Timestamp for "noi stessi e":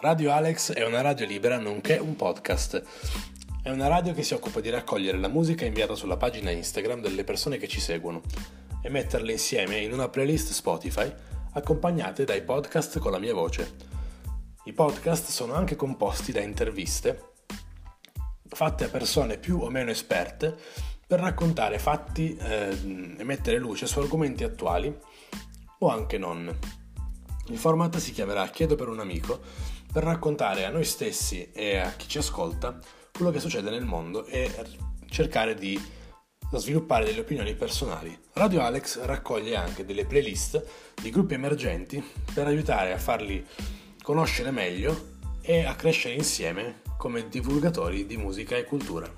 30.70-31.78